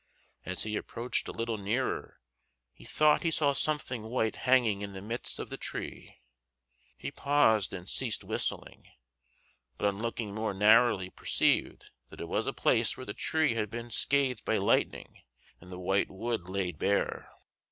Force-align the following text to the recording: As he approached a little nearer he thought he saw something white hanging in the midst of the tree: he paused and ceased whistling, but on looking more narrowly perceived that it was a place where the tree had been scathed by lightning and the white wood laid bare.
As 0.45 0.63
he 0.63 0.75
approached 0.77 1.27
a 1.27 1.31
little 1.31 1.59
nearer 1.59 2.19
he 2.73 2.85
thought 2.85 3.21
he 3.21 3.29
saw 3.29 3.53
something 3.53 4.01
white 4.05 4.35
hanging 4.35 4.81
in 4.81 4.93
the 4.93 4.99
midst 5.03 5.37
of 5.37 5.49
the 5.49 5.57
tree: 5.57 6.15
he 6.97 7.11
paused 7.11 7.71
and 7.71 7.87
ceased 7.87 8.23
whistling, 8.23 8.87
but 9.77 9.87
on 9.87 9.99
looking 9.99 10.33
more 10.33 10.55
narrowly 10.55 11.11
perceived 11.11 11.91
that 12.09 12.19
it 12.19 12.27
was 12.27 12.47
a 12.47 12.51
place 12.51 12.97
where 12.97 13.05
the 13.05 13.13
tree 13.13 13.53
had 13.53 13.69
been 13.69 13.91
scathed 13.91 14.43
by 14.43 14.57
lightning 14.57 15.19
and 15.59 15.71
the 15.71 15.77
white 15.77 16.09
wood 16.09 16.49
laid 16.49 16.79
bare. 16.79 17.29